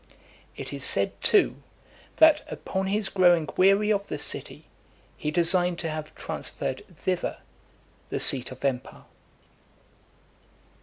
It 0.57 0.73
is 0.73 0.83
said, 0.83 1.21
too, 1.21 1.61
that, 2.17 2.41
upon 2.51 2.87
his 2.87 3.07
growing 3.07 3.47
weary 3.55 3.93
of 3.93 4.07
the 4.07 4.17
city, 4.17 4.65
he 5.15 5.29
designed 5.29 5.77
to 5.77 5.91
have 5.91 6.15
transferred 6.15 6.83
thither 6.97 7.37
the 8.09 8.19
seat 8.19 8.51
of 8.51 8.65
empire. 8.65 9.03